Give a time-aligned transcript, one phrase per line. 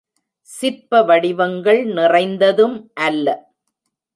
[0.49, 2.75] சிற்ப வடிவங்கள் நிறைந்ததும்
[2.93, 3.27] அல்ல.